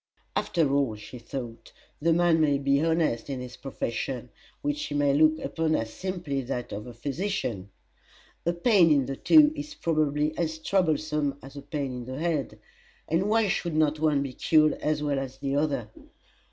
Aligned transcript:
After 0.35 0.73
all, 0.73 0.95
she 0.95 1.19
thought, 1.19 1.71
the 2.01 2.11
man 2.11 2.41
may 2.41 2.57
be 2.57 2.81
honest 2.83 3.29
in 3.29 3.39
his 3.39 3.55
profession, 3.55 4.31
which 4.63 4.85
he 4.85 4.95
may 4.95 5.13
look 5.13 5.37
upon 5.37 5.75
as 5.75 5.93
simply 5.93 6.41
that 6.41 6.71
of 6.71 6.87
a 6.87 6.93
physician. 6.95 7.69
A 8.47 8.51
pain 8.53 8.89
in 8.91 9.05
the 9.05 9.15
toe 9.15 9.51
is 9.53 9.75
probably 9.75 10.35
as 10.39 10.57
troublesome 10.57 11.37
as 11.43 11.55
a 11.55 11.61
pain 11.61 11.93
in 11.93 12.05
the 12.05 12.17
head; 12.17 12.57
and 13.07 13.29
why 13.29 13.47
should 13.47 13.75
not 13.75 13.99
one 13.99 14.23
be 14.23 14.33
cured 14.33 14.73
as 14.81 15.03
well 15.03 15.19
as 15.19 15.37
the 15.37 15.55
other? 15.55 15.91